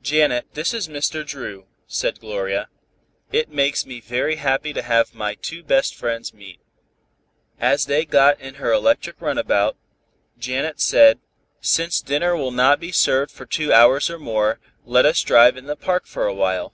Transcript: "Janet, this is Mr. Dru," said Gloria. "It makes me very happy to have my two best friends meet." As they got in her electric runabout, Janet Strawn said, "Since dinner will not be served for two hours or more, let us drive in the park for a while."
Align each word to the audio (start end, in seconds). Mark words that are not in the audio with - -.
"Janet, 0.00 0.46
this 0.54 0.72
is 0.72 0.86
Mr. 0.86 1.26
Dru," 1.26 1.66
said 1.88 2.20
Gloria. 2.20 2.68
"It 3.32 3.48
makes 3.48 3.84
me 3.84 3.98
very 4.00 4.36
happy 4.36 4.72
to 4.72 4.80
have 4.80 5.12
my 5.12 5.34
two 5.34 5.64
best 5.64 5.96
friends 5.96 6.32
meet." 6.32 6.60
As 7.58 7.86
they 7.86 8.04
got 8.04 8.38
in 8.38 8.54
her 8.62 8.72
electric 8.72 9.20
runabout, 9.20 9.76
Janet 10.38 10.80
Strawn 10.80 10.98
said, 11.00 11.20
"Since 11.60 12.00
dinner 12.00 12.36
will 12.36 12.52
not 12.52 12.78
be 12.78 12.92
served 12.92 13.32
for 13.32 13.44
two 13.44 13.72
hours 13.72 14.08
or 14.08 14.20
more, 14.20 14.60
let 14.84 15.04
us 15.04 15.20
drive 15.22 15.56
in 15.56 15.66
the 15.66 15.74
park 15.74 16.06
for 16.06 16.26
a 16.28 16.32
while." 16.34 16.72